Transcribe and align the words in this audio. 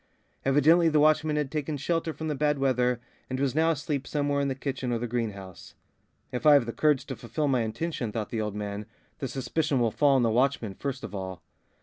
Evidently 0.43 0.89
the 0.89 0.99
watchman 0.99 1.35
had 1.35 1.51
taken 1.51 1.77
shelter 1.77 2.11
from 2.11 2.27
the 2.27 2.33
bad 2.33 2.57
weather 2.57 2.99
and 3.29 3.39
was 3.39 3.53
now 3.53 3.69
asleep 3.69 4.07
somewhere 4.07 4.41
in 4.41 4.47
the 4.47 4.55
kitchen 4.55 4.91
or 4.91 4.97
the 4.97 5.05
greenhouse. 5.05 5.75
"If 6.31 6.43
I 6.43 6.53
have 6.55 6.65
the 6.65 6.73
courage 6.73 7.05
to 7.05 7.15
fulfil 7.15 7.47
my 7.47 7.61
intention," 7.61 8.11
thought 8.11 8.31
the 8.31 8.41
old 8.41 8.55
man, 8.55 8.87
"the 9.19 9.27
suspicion 9.27 9.79
will 9.79 9.91
fall 9.91 10.15
on 10.15 10.23
the 10.23 10.31
watchman 10.31 10.73
first 10.73 11.03
of 11.03 11.13
all." 11.13 11.43